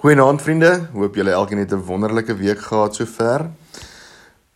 [0.00, 3.50] Goeienaand vriende, hoop julle elkeen het 'n wonderlike week gehad sover.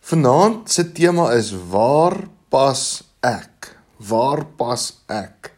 [0.00, 2.16] Vanaand se tema is waar
[2.48, 3.76] pas ek?
[3.96, 5.52] Waar pas ek?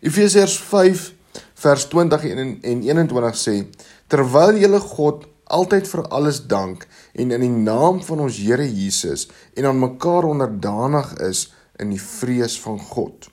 [0.00, 1.12] Efesiërs 5
[1.54, 3.66] vers 20 en 21 sê:
[4.06, 9.28] Terwyl julle God altyd vir alles dank en in die naam van ons Here Jesus
[9.54, 13.28] en aan mekaar onderdanig is in die vrees van God.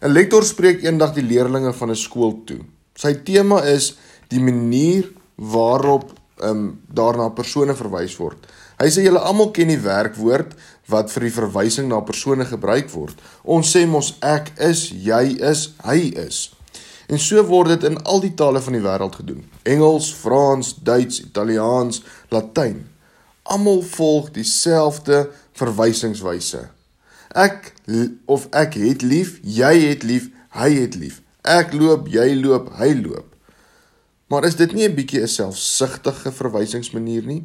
[0.00, 2.60] 'n Lektor spreek eendag die leerdlinge van 'n skool toe.
[2.94, 3.98] Sy tema is
[4.28, 8.38] die manier waarop ehm um, daarna persone verwys word.
[8.78, 10.52] Hy sê julle almal ken die werkwoord
[10.86, 13.18] wat vir die verwysing na persone gebruik word.
[13.42, 16.44] Ons sê mos ek is, jy is, hy is.
[17.10, 19.42] En so word dit in al die tale van die wêreld gedoen.
[19.66, 22.84] Engels, Frans, Duits, Italiaans, Latyn.
[23.48, 25.24] Almal volg dieselfde
[25.58, 26.68] verwysingswyse.
[27.34, 27.72] Ek
[28.28, 31.22] of ek het lief, jy het lief, hy het lief.
[31.48, 33.37] Ek loop, jy loop, hy loop.
[34.28, 37.44] Maar is dit nie 'n bietjie 'n selfsugtige verwysingsmanier nie?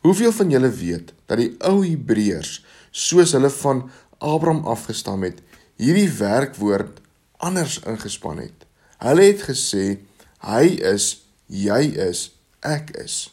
[0.00, 5.42] Hoeveel van julle weet dat die ou Hebreërs, soos hulle van Abraham afgestam het,
[5.76, 7.00] hierdie werkwoord
[7.36, 8.66] anders ingespan het?
[8.98, 9.98] Hulle het gesê
[10.38, 13.30] hy is, jy is, ek is.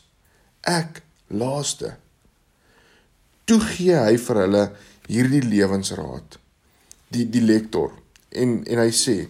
[0.61, 1.95] Ek laaste.
[3.45, 4.63] Toe gee hy vir hulle
[5.07, 6.39] hierdie lewensraad.
[7.07, 7.91] Die die lektor
[8.31, 9.27] en en hy sê: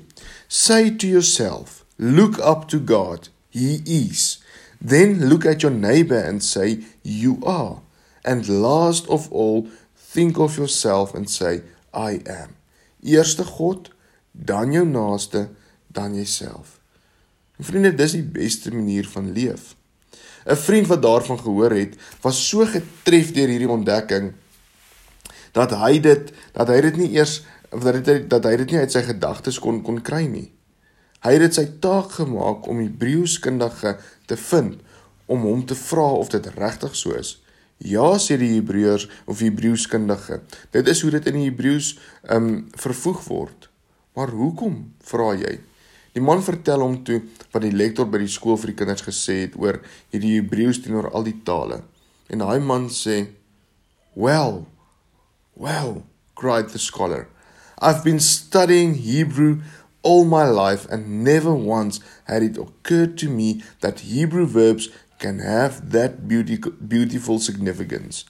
[0.48, 4.42] "Say to yourself, look up to God he is.
[4.82, 7.82] Then look at your neighbor and say, You are.
[8.26, 11.62] And last of all, think of yourself and say,
[11.94, 12.56] I am.
[13.04, 13.92] Eerste God,
[14.32, 15.50] dan jou naaste,
[15.88, 16.80] dan jouself.
[17.60, 19.76] Vriende, dis die beste manier van leef.
[20.44, 24.34] 'n Vriend wat daarvan gehoor het, was so getref deur hierdie ontdekking
[25.54, 27.38] dat hy dit dat hy dit nie eers
[27.72, 30.50] dat hy dat hy dit nie uit sy gedagtes kon kon kry nie.
[31.24, 33.96] Hy het dit sy taak gemaak om Hebreëuskundige
[34.28, 34.82] te vind
[35.32, 37.38] om hom te vra of dit regtig so is.
[37.80, 40.42] Ja sê die Hebreërs of Hebreëuskundige.
[40.76, 41.94] Dit is hoe dit in die Hebreëus
[42.36, 43.70] um vervoeg word.
[44.20, 45.58] Maar hoekom vra jy?
[46.14, 49.40] Die man vertel hom toe wat die lektor by die skool vir die kinders gesê
[49.46, 49.80] het oor
[50.14, 51.82] hierdie Hebreëus teenoor al die tale.
[52.30, 53.28] En daai man sê,
[54.14, 54.66] "Well,
[55.56, 56.04] well,"
[56.36, 57.28] cried the scholar.
[57.82, 59.62] I've been studying Hebrew
[60.04, 65.40] all my life and never once had it occurred to me that Hebrew verbs can
[65.40, 68.26] have that beauty, beautiful significance.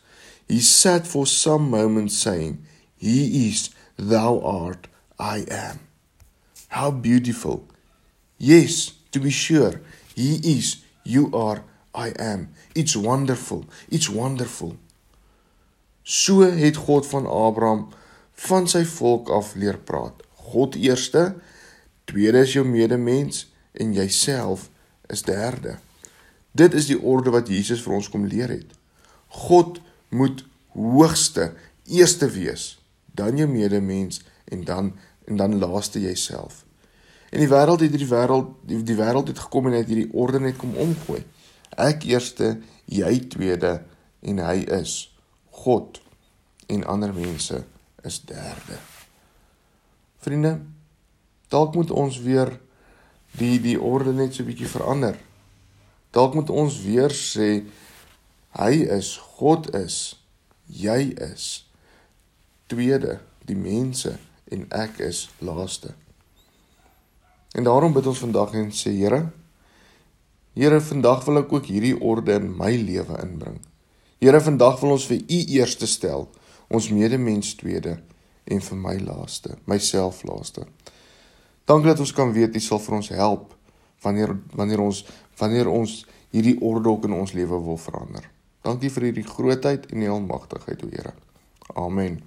[0.48, 2.64] He sat for some moments saying,
[2.98, 4.88] He is, thou art,
[5.20, 5.80] I am.
[6.70, 7.68] How beautiful.
[8.38, 9.82] Yes, to be sure,
[10.16, 11.64] He is, you are,
[11.96, 12.54] I am.
[12.76, 14.78] It's wonderful, it's wonderful.
[16.04, 17.88] So het God van Abraham
[18.34, 20.24] van sy volk af leer praat.
[20.36, 21.36] God eerste
[22.06, 24.70] Tweede is jou medemens en jouself
[25.08, 25.78] is derde.
[26.52, 28.76] Dit is die orde wat Jesus vir ons kom leer het.
[29.48, 29.80] God
[30.14, 30.44] moet
[30.74, 31.54] hoogste
[31.90, 32.76] eerste wees,
[33.06, 34.94] dan jou medemens en dan
[35.26, 36.66] en dan laaste jouself.
[37.32, 40.42] En die wêreld het hierdie wêreld die, die wêreld het gekom en het hierdie orde
[40.44, 41.24] net kom omgooi.
[41.80, 43.80] Ek eerste, jy tweede
[44.22, 44.98] en hy is
[45.64, 46.02] God
[46.68, 47.64] en ander mense
[48.04, 48.78] is derde.
[50.24, 50.58] Vriende,
[51.54, 52.56] Dalk moet ons weer
[53.38, 55.18] die die orde net so 'n bietjie verander.
[56.12, 57.66] Dalk moet ons weer sê
[58.58, 60.16] hy is, God is,
[60.68, 61.66] jy is.
[62.68, 64.18] Tweede, die mense
[64.52, 65.94] en ek is laaste.
[67.54, 69.32] En daarom bid ons vandag en sê Here,
[70.54, 73.58] Here, vandag wil ek ook hierdie orde in my lewe inbring.
[74.22, 76.28] Here, vandag wil ons vir U eerste stel,
[76.70, 77.96] ons medemens tweede
[78.46, 80.68] en vir my laaste, myself laaste.
[81.66, 83.54] Dankie dat ons kan weet U sal vir ons help
[84.04, 85.06] wanneer wanneer ons
[85.40, 86.04] wanneer ons
[86.34, 88.26] hierdie orde ook in ons lewe wil verander.
[88.64, 91.14] Dankie vir hierdie grootheid en die almagtigheid, o Here.
[91.80, 92.22] Amen.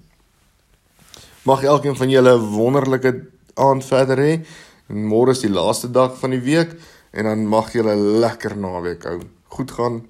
[1.47, 3.13] Mag elkeen van julle 'n wonderlike
[3.55, 4.45] aand verder hê.
[4.87, 6.75] Môre is die laaste dag van die week
[7.11, 9.21] en dan mag julle lekker naweek hou.
[9.47, 10.05] Goed gaan.